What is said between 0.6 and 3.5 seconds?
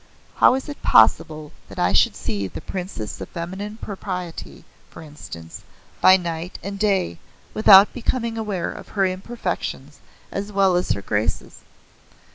it possible that I should see the Princess of